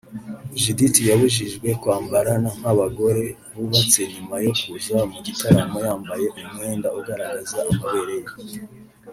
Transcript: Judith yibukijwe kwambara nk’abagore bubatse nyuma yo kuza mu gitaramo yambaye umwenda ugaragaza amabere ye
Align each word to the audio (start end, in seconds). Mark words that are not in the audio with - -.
Judith 0.61 0.97
yibukijwe 1.05 1.67
kwambara 1.81 2.31
nk’abagore 2.57 3.23
bubatse 3.55 4.01
nyuma 4.13 4.35
yo 4.45 4.51
kuza 4.59 4.97
mu 5.11 5.17
gitaramo 5.25 5.77
yambaye 5.87 6.25
umwenda 6.41 6.87
ugaragaza 6.99 7.55
amabere 7.69 8.15
ye 8.23 8.29